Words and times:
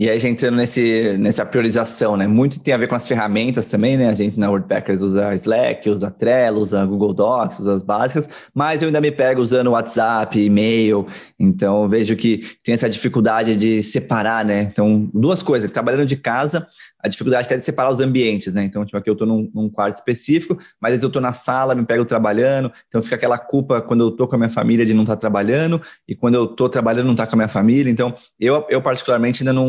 E 0.00 0.08
aí, 0.08 0.18
já 0.18 0.30
entrando 0.30 0.56
nesse, 0.56 1.14
nessa 1.18 1.44
priorização, 1.44 2.16
né? 2.16 2.26
Muito 2.26 2.58
tem 2.58 2.72
a 2.72 2.78
ver 2.78 2.88
com 2.88 2.94
as 2.94 3.06
ferramentas 3.06 3.68
também, 3.68 3.98
né? 3.98 4.08
A 4.08 4.14
gente 4.14 4.40
na 4.40 4.48
WordPackers 4.48 5.02
usa 5.02 5.34
Slack, 5.34 5.90
usa 5.90 6.10
Trello, 6.10 6.60
usa 6.62 6.86
Google 6.86 7.12
Docs, 7.12 7.58
usa 7.58 7.74
as 7.74 7.82
básicas, 7.82 8.26
mas 8.54 8.80
eu 8.80 8.86
ainda 8.86 8.98
me 8.98 9.12
pego 9.12 9.42
usando 9.42 9.72
WhatsApp, 9.72 10.40
e-mail, 10.40 11.06
então 11.38 11.86
vejo 11.86 12.16
que 12.16 12.38
tem 12.64 12.72
essa 12.72 12.88
dificuldade 12.88 13.54
de 13.54 13.82
separar, 13.82 14.42
né? 14.42 14.62
Então, 14.62 15.10
duas 15.12 15.42
coisas, 15.42 15.70
trabalhando 15.70 16.06
de 16.06 16.16
casa, 16.16 16.66
a 17.02 17.08
dificuldade 17.08 17.46
até 17.46 17.56
de 17.56 17.62
separar 17.62 17.90
os 17.90 18.00
ambientes, 18.00 18.54
né? 18.54 18.64
Então, 18.64 18.84
tipo, 18.84 18.96
aqui 18.96 19.08
eu 19.08 19.14
estou 19.14 19.26
num, 19.26 19.50
num, 19.54 19.68
quarto 19.68 19.94
específico, 19.94 20.56
mas 20.80 20.90
às 20.90 20.92
vezes 20.92 21.02
eu 21.02 21.08
estou 21.08 21.22
na 21.22 21.32
sala, 21.32 21.74
me 21.74 21.84
pego 21.84 22.04
trabalhando, 22.04 22.70
então 22.88 23.02
fica 23.02 23.16
aquela 23.16 23.38
culpa 23.38 23.80
quando 23.80 24.04
eu 24.04 24.08
estou 24.08 24.28
com 24.28 24.34
a 24.34 24.38
minha 24.38 24.48
família 24.48 24.84
de 24.84 24.92
não 24.92 25.02
estar 25.02 25.16
tá 25.16 25.20
trabalhando, 25.20 25.80
e 26.06 26.14
quando 26.14 26.34
eu 26.34 26.44
estou 26.44 26.68
trabalhando 26.68 27.06
não 27.06 27.12
estar 27.12 27.26
tá 27.26 27.30
com 27.30 27.36
a 27.36 27.38
minha 27.38 27.48
família. 27.48 27.90
Então, 27.90 28.14
eu, 28.38 28.66
eu 28.68 28.82
particularmente 28.82 29.42
ainda 29.42 29.52
não, 29.52 29.66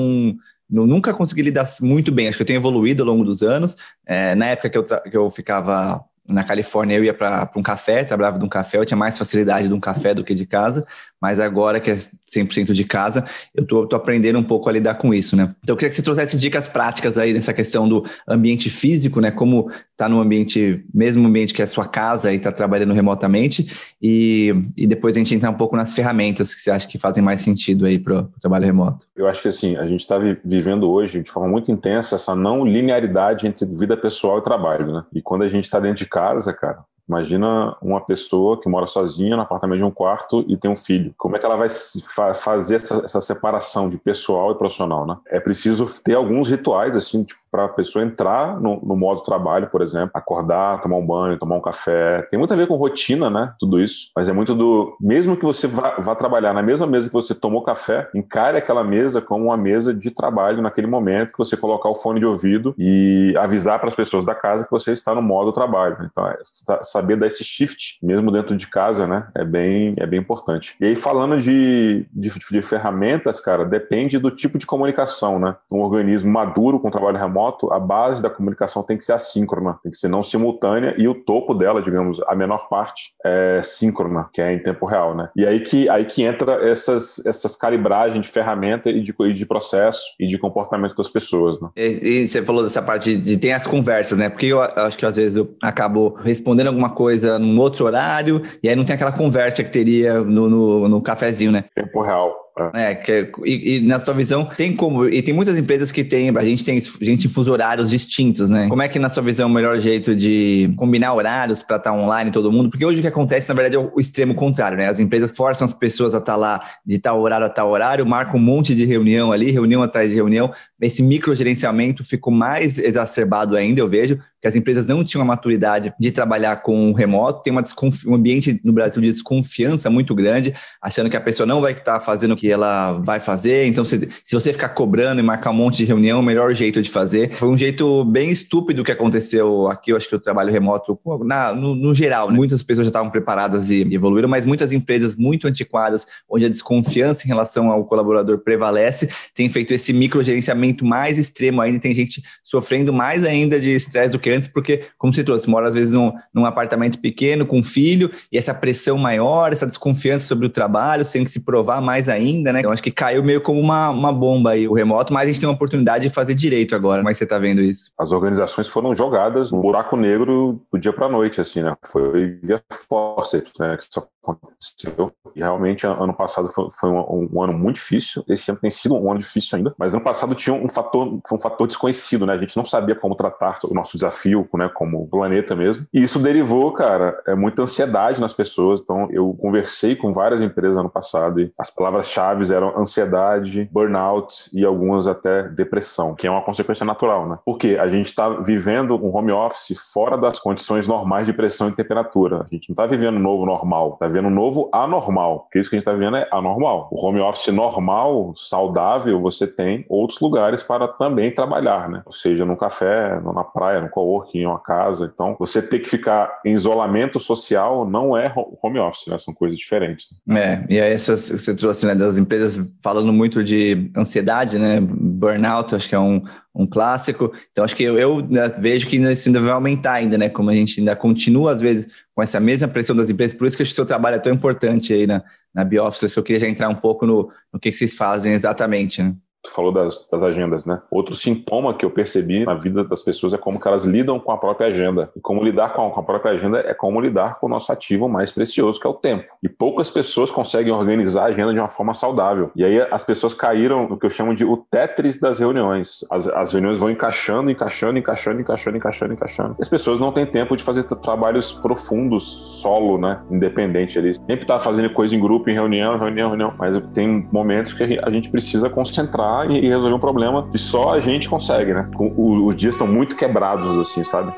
não, 0.70 0.88
nunca 0.88 1.14
consegui 1.14 1.42
lidar 1.42 1.66
muito 1.82 2.12
bem. 2.12 2.28
Acho 2.28 2.38
que 2.38 2.44
eu 2.44 2.48
tenho 2.48 2.60
evoluído 2.60 3.04
ao 3.04 3.10
longo 3.10 3.26
dos 3.26 3.44
anos. 3.44 3.76
É, 4.06 4.36
na 4.36 4.48
época 4.48 4.70
que 4.70 4.78
eu, 4.78 4.84
que 4.84 5.18
eu 5.18 5.30
ficava 5.30 6.04
na 6.30 6.44
Califórnia 6.44 6.98
eu 6.98 7.04
ia 7.04 7.14
para 7.14 7.50
um 7.56 7.64
café, 7.64 8.04
trabalhava 8.04 8.40
de 8.40 8.46
um 8.46 8.50
café, 8.50 8.78
eu 8.78 8.86
tinha 8.86 8.98
mais 8.98 9.18
facilidade 9.18 9.68
de 9.68 9.74
um 9.74 9.80
café 9.80 10.14
do 10.14 10.24
que 10.24 10.34
de 10.34 10.46
casa, 10.46 10.86
mas 11.22 11.40
agora 11.40 11.80
que 11.80 11.92
é 11.92 11.96
100% 11.96 12.74
de 12.74 12.84
casa, 12.84 13.26
eu 13.54 13.66
tô, 13.66 13.86
tô, 13.86 13.96
aprendendo 13.96 14.40
um 14.40 14.44
pouco 14.44 14.68
a 14.68 14.72
lidar 14.72 14.96
com 14.96 15.14
isso, 15.14 15.36
né? 15.36 15.52
Então 15.64 15.74
eu 15.74 15.78
queria 15.78 15.90
que 15.90 15.96
você 15.96 16.02
trouxesse 16.02 16.38
dicas 16.38 16.68
práticas 16.68 17.18
aí 17.18 17.34
nessa 17.34 17.54
questão 17.54 17.88
do 17.88 18.04
ambiente 18.28 18.70
físico, 18.70 19.22
né? 19.22 19.30
Como 19.30 19.70
tá 19.96 20.10
no 20.10 20.20
ambiente, 20.20 20.84
mesmo 20.94 21.28
ambiente 21.28 21.54
que 21.54 21.62
é 21.62 21.66
a 21.66 21.68
sua 21.68 21.88
casa 21.88 22.34
e 22.34 22.40
tá 22.40 22.52
trabalhando 22.52 22.94
remotamente, 22.94 23.94
e, 24.02 24.54
e 24.76 24.88
depois 24.88 25.16
a 25.16 25.20
gente 25.20 25.36
entrar 25.36 25.52
um 25.52 25.56
pouco 25.56 25.76
nas 25.76 25.94
ferramentas 25.94 26.56
que 26.56 26.62
você 26.62 26.72
acha 26.72 26.88
que 26.88 26.98
fazem 26.98 27.24
mais 27.24 27.42
sentido 27.42 27.86
aí 27.86 28.00
para 28.00 28.22
o 28.22 28.24
trabalho 28.42 28.66
remoto. 28.66 29.06
Eu 29.16 29.28
acho 29.28 29.42
que 29.44 29.48
assim, 29.48 29.76
a 29.76 29.86
gente 29.86 30.00
está 30.00 30.18
vivendo 30.44 30.90
hoje 30.90 31.22
de 31.22 31.30
forma 31.30 31.48
muito 31.48 31.72
intensa 31.72 32.16
essa 32.16 32.36
não 32.36 32.66
linearidade 32.66 33.46
entre 33.46 33.66
vida 33.66 33.96
pessoal 33.96 34.40
e 34.40 34.44
trabalho, 34.44 34.92
né? 34.92 35.04
E 35.14 35.22
quando 35.22 35.44
a 35.44 35.48
gente 35.48 35.66
está 35.66 35.80
dentro 35.80 35.98
de 35.98 36.10
casa, 36.10 36.52
cara, 36.52 36.80
Imagina 37.08 37.76
uma 37.82 38.00
pessoa 38.00 38.60
que 38.60 38.70
mora 38.70 38.88
sozinha 38.88 39.36
no 39.36 39.42
apartamento 39.42 39.80
de 39.80 39.84
um 39.84 39.92
quarto 39.92 40.46
e 40.48 40.56
tem 40.56 40.72
um 40.72 40.76
filho. 40.76 41.14
Como 41.18 41.36
é 41.36 41.40
que 41.40 41.46
ela 41.46 41.58
vai 41.58 41.68
fa 41.70 42.34
fazer 42.34 42.76
essa, 42.76 43.02
essa, 43.04 43.22
separação 43.22 43.90
de 43.90 43.98
pessoal 43.98 44.52
e 44.52 44.56
profissional, 44.56 45.06
né? 45.06 45.18
É 45.28 45.40
preciso 45.40 45.88
ter 46.04 46.16
alguns 46.16 46.48
rituais, 46.48 46.96
assim, 46.96 47.24
tipo, 47.24 47.41
para 47.52 47.66
a 47.66 47.70
pessoa 47.70 48.04
entrar 48.04 48.60
no, 48.60 48.80
no, 48.82 48.96
modo 48.96 49.22
trabalho, 49.22 49.68
por 49.68 49.82
exemplo, 49.82 50.12
acordar, 50.14 50.80
tomar 50.80 50.96
um 50.96 51.06
banho, 51.06 51.38
tomar 51.38 51.58
um 51.58 51.62
café. 51.62 52.22
Tem 52.32 52.40
muito 52.40 52.54
a 52.54 52.58
ver 52.58 52.66
com 52.66 52.76
rotina, 52.76 53.30
né? 53.30 53.54
Tudo 53.60 53.80
isso. 53.80 54.12
Mas 54.16 54.30
é 54.30 54.34
muito 54.34 54.56
do. 54.56 54.96
Mesmo 55.02 55.36
que 55.36 55.44
você 55.44 55.68
vá, 55.68 55.96
vá 56.00 56.16
trabalhar 56.16 56.54
na 56.54 56.64
mesma 56.64 56.88
mesa 56.88 57.10
que 57.10 57.14
você 57.14 57.36
tomou 57.36 57.62
café, 57.62 58.10
encare 58.16 58.58
aquela 58.58 58.84
mesa 58.84 59.22
como 59.22 59.46
uma 59.46 59.58
mesa 59.58 59.94
de 59.94 60.10
trabalho 60.10 60.62
naquele 60.62 60.88
momento 60.88 61.34
que 61.34 61.38
você 61.38 61.58
colocar 61.58 61.90
o 61.90 61.96
fone 61.96 62.22
de 62.22 62.26
ouvido 62.26 62.74
e 62.78 63.36
avisar 63.38 63.80
para 63.80 63.90
as 63.90 63.96
pessoas 63.96 64.24
da 64.24 64.34
casa 64.34 64.64
que 64.64 64.72
você 64.72 64.94
está 64.94 65.14
no 65.14 65.22
modo 65.22 65.52
trabalho. 65.52 65.98
Então, 66.10 66.26
é 66.26 66.38
saber 66.84 67.18
dar 67.18 67.28
esse 67.28 67.44
shift, 67.44 68.00
mesmo 68.02 68.32
dentro 68.32 68.56
de 68.56 68.68
casa, 68.68 69.06
né? 69.06 69.28
É 69.36 69.44
bem, 69.44 69.94
é 69.98 70.06
bem 70.06 70.20
importante. 70.20 70.76
E 70.80 70.86
aí, 70.86 70.96
falando 70.96 71.38
de, 71.38 72.06
de, 72.14 72.32
de 72.50 72.62
ferramentas, 72.62 73.42
cara, 73.42 73.66
depende 73.66 74.18
do 74.18 74.32
tipo 74.32 74.58
de 74.58 74.66
comunicação, 74.66 75.38
né? 75.38 75.56
Um 75.74 75.80
organismo 75.80 76.32
maduro 76.32 76.80
com 76.80 76.90
trabalho 76.90 77.18
remoto 77.18 77.41
remoto, 77.42 77.72
a 77.74 77.80
base 77.80 78.22
da 78.22 78.30
comunicação 78.30 78.84
tem 78.84 78.98
que 78.98 79.04
ser 79.04 79.14
assíncrona, 79.14 79.80
tem 79.82 79.92
que 79.92 79.98
ser 79.98 80.08
não 80.08 80.22
simultânea 80.22 80.94
e 80.98 81.08
o 81.08 81.16
topo 81.16 81.54
dela, 81.54 81.82
digamos, 81.82 82.22
a 82.28 82.36
menor 82.36 82.70
parte 82.70 83.14
é 83.26 83.62
síncrona, 83.64 84.30
que 84.32 84.42
é 84.42 84.54
em 84.54 84.60
tempo 84.60 84.86
real, 84.86 85.16
né? 85.16 85.30
E 85.36 85.46
aí 85.46 85.60
que, 85.60 85.90
aí 85.90 86.06
que 86.06 86.24
entra 86.24 86.70
essas, 86.70 87.24
essas 87.26 87.56
calibragens 87.56 88.22
de 88.22 88.32
ferramenta 88.32 88.90
e 88.90 89.02
de, 89.02 89.14
e 89.20 89.34
de 89.34 89.46
processo 89.46 90.02
e 90.20 90.28
de 90.28 90.38
comportamento 90.38 90.96
das 90.96 91.08
pessoas, 91.08 91.62
né? 91.62 91.70
E, 91.76 92.22
e 92.24 92.28
você 92.28 92.42
falou 92.42 92.64
dessa 92.64 92.82
parte 92.82 93.16
de, 93.16 93.18
de 93.18 93.38
ter 93.38 93.52
as 93.52 93.66
conversas, 93.66 94.18
né? 94.18 94.30
Porque 94.30 94.48
eu 94.48 94.62
acho 94.62 94.98
que 94.98 95.06
às 95.06 95.16
vezes 95.16 95.38
eu 95.38 95.54
acabo 95.62 96.18
respondendo 96.24 96.68
alguma 96.68 96.92
coisa 96.92 97.40
num 97.40 97.60
outro 97.60 97.86
horário 97.86 98.42
e 98.62 98.70
aí 98.70 98.76
não 98.76 98.86
tem 98.86 98.96
aquela 98.96 99.12
conversa 99.12 99.64
que 99.64 99.72
teria 99.72 100.22
no, 100.22 100.50
no, 100.50 100.88
no 100.88 101.02
cafezinho, 101.02 101.52
né? 101.52 101.66
Tempo 101.76 102.02
real. 102.02 102.51
É, 102.74 102.94
que, 102.94 103.32
e, 103.46 103.78
e, 103.78 103.80
na 103.82 104.00
sua 104.00 104.14
visão, 104.14 104.46
tem 104.46 104.76
como. 104.76 105.08
E 105.08 105.22
tem 105.22 105.34
muitas 105.34 105.58
empresas 105.58 105.92
que 105.92 106.04
tem, 106.04 106.30
a 106.30 106.44
gente 106.44 106.64
tem 106.64 106.80
gente 107.02 107.28
em 107.28 107.30
fuso 107.30 107.52
horários 107.52 107.90
distintos, 107.90 108.50
né? 108.50 108.68
Como 108.68 108.82
é 108.82 108.88
que, 108.88 109.00
na 109.00 109.10
sua 109.10 109.24
visão, 109.24 109.48
é 109.48 109.52
o 109.52 109.54
melhor 109.54 109.80
jeito 109.80 110.16
de 110.16 110.72
combinar 110.76 111.14
horários 111.14 111.64
para 111.64 111.78
estar 111.78 111.92
tá 111.92 111.96
online 111.96 112.32
todo 112.32 112.52
mundo? 112.52 112.70
Porque 112.70 112.86
hoje 112.86 113.00
o 113.00 113.02
que 113.02 113.08
acontece, 113.08 113.50
na 113.50 113.56
verdade, 113.56 113.76
é 113.76 113.80
o 113.80 114.00
extremo 114.00 114.36
contrário, 114.36 114.78
né? 114.78 114.88
As 114.88 115.00
empresas 115.00 115.36
forçam 115.36 115.66
as 115.66 115.74
pessoas 115.74 116.14
a 116.14 116.20
estar 116.20 116.34
tá 116.34 116.38
lá 116.38 116.62
de 116.86 117.00
tal 117.00 117.22
horário 117.22 117.46
a 117.46 117.50
tal 117.50 117.70
horário, 117.70 118.06
marcam 118.06 118.40
um 118.40 118.44
monte 118.44 118.76
de 118.76 118.86
reunião 118.86 119.32
ali, 119.32 119.52
reunião 119.52 119.82
atrás 119.82 120.12
de 120.12 120.16
reunião. 120.16 120.52
Esse 120.80 121.02
microgerenciamento 121.02 122.04
ficou 122.04 122.34
mais 122.34 122.78
exacerbado 122.78 123.56
ainda, 123.56 123.80
eu 123.80 123.88
vejo, 123.88 124.20
que 124.42 124.48
as 124.48 124.56
empresas 124.56 124.88
não 124.88 125.04
tinham 125.04 125.22
a 125.22 125.26
maturidade 125.26 125.94
de 126.00 126.12
trabalhar 126.12 126.58
com 126.58 126.90
o 126.90 126.94
remoto, 126.94 127.44
tem 127.44 127.52
uma 127.52 127.64
um 128.08 128.16
ambiente 128.16 128.60
no 128.64 128.74
Brasil 128.74 129.02
de 129.02 129.10
desconfiança 129.10 129.90
muito 129.90 130.16
grande, 130.16 130.54
achando 130.82 131.10
que 131.10 131.18
a 131.18 131.22
pessoa 131.22 131.46
não 131.46 131.62
vai 131.62 131.74
estar 131.74 132.00
fazendo 132.00 132.32
o 132.34 132.38
que 132.38 132.52
ela 132.52 132.94
vai 132.94 133.20
fazer. 133.20 133.68
Então, 133.68 133.86
se, 133.86 134.10
se 134.24 134.34
você 134.34 134.52
ficar 134.52 134.70
cobrando 134.70 135.20
e 135.20 135.24
marcar 135.24 135.52
um 135.52 135.56
monte 135.56 135.78
de 135.78 135.86
reunião, 135.86 136.20
o 136.20 136.24
melhor 136.24 136.54
jeito 136.54 136.82
de 136.82 136.90
fazer. 136.90 137.34
Foi 137.34 137.50
um 137.50 137.58
jeito 137.58 138.04
bem 138.06 138.30
estúpido 138.30 138.84
que 138.84 138.92
aconteceu 138.92 139.68
aqui. 139.68 139.92
Eu 139.92 139.98
acho 139.98 140.10
que 140.10 140.16
o 140.16 140.20
trabalho 140.20 140.52
remoto, 140.52 141.00
na, 141.24 141.54
no, 141.54 141.76
no 141.76 141.94
geral, 141.94 142.30
né? 142.30 142.36
muitas 142.36 142.64
pessoas 142.64 142.86
já 142.88 142.90
estavam 142.90 143.12
preparadas 143.12 143.70
e, 143.70 143.82
evoluíram, 143.94 144.30
mas 144.30 144.46
muitas 144.46 144.72
empresas 144.72 145.16
muito 145.16 145.48
antiquadas, 145.48 146.08
onde 146.30 146.46
a 146.46 146.50
desconfiança 146.50 147.26
em 147.26 147.28
relação 147.28 147.70
ao 147.72 147.86
colaborador 147.86 148.40
prevalece, 148.40 149.10
têm 149.34 149.50
feito 149.50 149.74
esse 149.74 149.94
microgerenciamento 149.94 150.86
mais 150.86 151.18
extremo 151.18 151.62
ainda. 151.62 151.80
Tem 151.80 151.94
gente 151.94 152.22
sofrendo 152.44 152.92
mais 152.92 153.26
ainda 153.26 153.60
de 153.60 153.72
estresse 153.72 154.12
do 154.12 154.20
que 154.20 154.31
antes, 154.32 154.48
porque, 154.48 154.86
como 154.98 155.14
você 155.14 155.24
trouxe, 155.24 155.50
mora 155.50 155.68
às 155.68 155.74
vezes 155.74 155.94
num, 155.94 156.12
num 156.34 156.46
apartamento 156.46 157.00
pequeno 157.00 157.46
com 157.46 157.60
um 157.60 157.64
filho 157.64 158.10
e 158.32 158.38
essa 158.38 158.54
pressão 158.54 158.98
maior, 158.98 159.52
essa 159.52 159.66
desconfiança 159.66 160.28
sobre 160.28 160.46
o 160.46 160.50
trabalho, 160.50 161.06
tem 161.06 161.24
que 161.24 161.32
se 161.32 161.44
provar 161.44 161.82
mais 161.82 162.10
ainda, 162.10 162.52
né? 162.52 162.60
Então 162.60 162.72
acho 162.72 162.84
que 162.84 162.92
caiu 162.92 163.24
meio 163.24 163.42
como 163.42 163.60
uma, 163.60 163.90
uma 163.90 164.12
bomba 164.12 164.52
aí 164.52 164.68
o 164.68 164.74
remoto, 164.74 165.14
mas 165.14 165.24
a 165.24 165.28
gente 165.28 165.40
tem 165.40 165.50
uma 165.50 165.56
oportunidade 165.56 166.08
de 166.08 166.14
fazer 166.14 166.34
direito 166.34 166.76
agora. 166.76 167.02
Como 167.02 167.10
é 167.10 167.12
que 167.12 167.18
você 167.18 167.24
está 167.24 167.38
vendo 167.38 167.62
isso? 167.62 167.92
As 167.98 168.12
organizações 168.12 168.68
foram 168.68 168.96
jogadas 168.96 169.52
no 169.52 169.62
buraco 169.62 169.96
negro 169.98 170.62
do 170.72 170.80
dia 170.80 170.94
para 170.94 171.10
noite, 171.10 171.42
assim, 171.42 171.62
né? 171.62 171.76
Foi 171.86 172.40
via 172.42 172.62
forceps, 172.88 173.54
né? 173.60 173.78
Que 173.78 173.86
só 173.90 174.08
aconteceu. 174.24 175.12
E 175.36 175.40
realmente, 175.40 175.86
ano 175.86 176.14
passado 176.14 176.50
foi, 176.50 176.68
foi 176.72 176.90
um, 176.90 177.30
um, 177.34 177.42
ano 177.42 177.54
muito 177.54 177.76
difícil. 177.76 178.24
Esse 178.28 178.52
ano 178.52 178.60
tem 178.60 178.70
sido 178.70 178.96
um 178.96 179.10
ano 179.10 179.20
difícil 179.20 179.58
ainda. 179.58 179.74
Mas 179.78 179.94
ano 179.94 180.04
passado 180.04 180.36
tinha 180.36 180.54
um 180.54 180.68
fator, 180.68 181.20
foi 181.28 181.38
um 181.38 181.42
fator 181.42 181.68
desconhecido, 181.68 182.26
né? 182.26 182.34
A 182.34 182.38
gente 182.38 182.56
não 182.56 182.66
sabia 182.66 182.96
como 182.96 183.16
tratar 183.16 183.58
o 183.64 183.74
nosso 183.74 183.94
desafio, 183.94 184.48
né? 184.56 184.70
Como 184.70 185.08
planeta 185.08 185.56
mesmo. 185.56 185.86
E 185.94 186.04
isso 186.04 186.20
derivou, 186.20 186.72
cara, 186.74 187.22
é 187.26 187.36
muita 187.36 187.64
ansiedade 187.64 188.20
nas 188.20 188.34
pessoas. 188.34 188.82
Então, 188.82 189.08
eu 189.12 189.34
conversei 189.40 189.96
com 189.96 190.14
várias 190.14 190.42
empresas 190.42 190.78
ano 190.78 190.90
passado 190.90 191.40
e 191.40 191.52
as 191.58 191.70
palavras-chave 191.70 192.52
eram 192.54 192.78
ansiedade, 192.78 193.70
burnout 193.72 194.50
e 194.54 194.66
algumas 194.66 195.08
até 195.08 195.44
depressão, 195.44 196.16
que 196.16 196.28
é 196.28 196.32
uma 196.32 196.44
consequência 196.44 196.86
natural, 196.86 197.28
né? 197.28 197.38
Porque 197.46 197.78
a 197.80 197.88
gente 197.88 198.08
está 198.08 198.30
vivendo 198.30 198.96
um 198.96 199.16
home 199.16 199.32
office 199.32 199.78
fora 199.94 200.18
das 200.18 200.40
condições 200.40 200.88
normais 200.88 201.26
de 201.26 201.34
pressão 201.34 201.70
e 201.70 201.72
temperatura. 201.72 202.42
A 202.42 202.48
gente 202.54 202.70
não 202.70 202.74
está 202.74 202.86
vivendo 202.86 203.16
um 203.18 203.22
novo 203.22 203.46
normal, 203.46 203.94
está 203.94 204.08
vivendo 204.12 204.28
um 204.28 204.32
novo 204.32 204.70
anormal. 204.74 205.42
Porque 205.42 205.60
isso 205.60 205.70
que 205.70 205.76
a 205.76 205.80
gente 205.80 205.88
está 205.88 205.94
vivendo 205.94 206.18
é 206.18 206.28
anormal. 206.32 206.90
O 206.92 207.06
home 207.06 207.20
office 207.20 207.54
normal, 207.54 208.34
saudável, 208.36 209.20
você 209.22 209.48
tem 209.48 209.86
outros 209.90 210.20
lugares 210.20 210.64
para 210.64 210.88
também 210.88 211.32
trabalhar, 211.32 211.90
né? 211.90 212.02
Ou 212.06 212.12
seja, 212.12 212.46
no 212.46 212.58
café, 212.58 213.20
na 213.22 213.44
praia, 213.44 213.82
no 213.82 213.90
coworking, 213.90 214.40
em 214.40 214.46
uma 214.46 214.60
casa. 214.60 215.10
Então, 215.14 215.36
você 215.40 215.62
ter 215.62 215.80
que 215.80 215.90
ficar 215.90 216.42
em 216.46 216.52
isolamento 216.52 217.20
social 217.20 217.90
não 217.90 218.18
é 218.18 218.32
home 218.62 218.80
office, 218.80 219.08
né? 219.08 219.18
São 219.18 219.34
coisas 219.34 219.58
diferentes. 219.58 220.10
Né? 220.26 220.42
É, 220.42 220.66
e 220.70 220.82
aí 220.82 220.92
essas 220.92 221.30
você 221.30 221.56
trouxe, 221.56 221.86
né, 221.86 221.96
das 221.96 222.18
empresas 222.18 222.76
falando 222.84 223.12
muito 223.14 223.44
de 223.44 223.92
ansiedade, 223.96 224.60
né? 224.60 224.80
Burnout, 224.82 225.76
acho 225.76 225.88
que 225.88 225.96
é 225.96 226.00
um, 226.00 226.22
um 226.54 226.68
clássico. 226.68 227.32
Então, 227.52 227.64
acho 227.64 227.76
que 227.76 227.84
eu, 227.84 227.98
eu 227.98 228.22
né, 228.30 228.50
vejo 228.50 228.88
que 228.88 228.98
isso 228.98 229.30
ainda 229.30 229.40
vai 229.40 229.52
aumentar 229.52 229.94
ainda, 229.94 230.18
né? 230.18 230.30
Como 230.30 230.50
a 230.50 230.54
gente 230.54 230.80
ainda 230.80 230.96
continua, 230.96 231.52
às 231.52 231.62
vezes, 231.62 231.88
com 232.14 232.22
essa 232.22 232.40
mesma 232.40 232.68
pressão 232.68 232.96
das 232.96 233.10
empresas. 233.10 233.38
Por 233.38 233.48
isso 233.48 233.58
que 233.58 233.64
o 233.64 233.66
seu 233.66 233.86
trabalho 233.86 234.16
é 234.16 234.20
tão 234.20 234.34
importante 234.34 234.94
aí 234.94 235.08
na, 235.08 235.24
na 235.54 235.64
Bioffice. 235.64 236.16
Eu 236.16 236.24
queria 236.24 236.42
já 236.42 236.48
entrar 236.48 236.70
um 236.70 236.76
pouco 236.76 237.06
no, 237.06 237.30
no 237.54 237.60
que, 237.60 237.72
que 237.72 237.78
vocês 237.78 237.94
fazem 237.94 238.34
exatamente, 238.34 239.02
né? 239.02 239.16
Tu 239.44 239.52
falou 239.52 239.72
das, 239.72 240.08
das, 240.12 240.22
agendas, 240.22 240.66
né? 240.68 240.80
Outro 240.92 241.16
sintoma 241.16 241.74
que 241.74 241.84
eu 241.84 241.90
percebi 241.90 242.46
na 242.46 242.54
vida 242.54 242.84
das 242.84 243.02
pessoas 243.02 243.34
é 243.34 243.38
como 243.38 243.60
que 243.60 243.68
elas 243.68 243.86
lidam 243.86 244.20
com 244.20 244.32
a 244.32 244.38
própria 244.38 244.68
agenda. 244.68 245.10
E 245.16 245.20
como 245.20 245.44
lidar 245.44 245.74
com 245.74 245.88
a, 245.88 245.90
com 245.90 246.00
a, 246.00 246.04
própria 246.04 246.34
agenda 246.34 246.60
é 246.60 246.76
como 246.76 247.02
lidar 247.02 247.40
com 247.40 247.48
o 247.48 247.50
nosso 247.50 247.72
ativo 247.72 248.08
mais 248.08 248.32
precioso, 248.32 248.80
que 248.80 248.86
é 248.86 248.90
o 248.90 248.94
tempo. 248.94 249.26
E 249.42 249.50
poucas 249.50 249.90
pessoas 249.90 250.30
conseguem 250.30 250.72
organizar 250.72 251.24
a 251.24 251.26
agenda 251.28 251.54
de 251.54 251.60
uma 251.60 251.70
forma 251.70 251.94
saudável. 251.96 252.52
E 252.56 252.64
aí 252.64 252.82
as 252.92 253.04
pessoas 253.04 253.34
caíram 253.34 253.90
no 253.90 253.98
que 253.98 254.06
eu 254.06 254.12
chamo 254.12 254.36
de 254.36 254.46
o 254.46 254.58
Tetris 254.58 255.20
das 255.20 255.40
reuniões. 255.40 256.06
As, 256.12 256.28
as 256.28 256.54
reuniões 256.54 256.78
vão 256.78 256.92
encaixando, 256.92 257.50
encaixando, 257.50 257.98
encaixando, 257.98 258.42
encaixando, 258.42 258.78
encaixando, 258.78 259.14
encaixando. 259.14 259.56
E 259.58 259.62
as 259.62 259.70
pessoas 259.70 260.00
não 260.00 260.12
têm 260.12 260.26
tempo 260.26 260.56
de 260.56 260.64
fazer 260.64 260.84
trabalhos 260.84 261.52
profundos, 261.52 262.62
solo, 262.62 263.00
né? 263.00 263.20
Independente. 263.32 263.98
Eles 263.98 264.18
sempre 264.18 264.46
tá 264.46 264.60
fazendo 264.60 264.92
coisa 264.92 265.16
em 265.16 265.20
grupo, 265.20 265.50
em 265.50 265.54
reunião, 265.54 265.98
reunião, 265.98 266.30
reunião. 266.30 266.54
Mas 266.60 266.80
tem 266.94 267.28
momentos 267.32 267.74
que 267.74 268.00
a 268.04 268.10
gente 268.12 268.30
precisa 268.30 268.70
concentrar 268.70 269.31
e 269.50 269.68
resolver 269.68 269.96
um 269.96 270.00
problema 270.00 270.48
que 270.52 270.58
só 270.58 270.94
a 270.94 271.00
gente 271.00 271.28
consegue, 271.30 271.74
né? 271.74 271.90
Os 271.98 272.56
dias 272.56 272.76
estão 272.76 272.88
muito 272.88 273.16
quebrados, 273.16 273.78
assim, 273.78 274.04
sabe? 274.04 274.34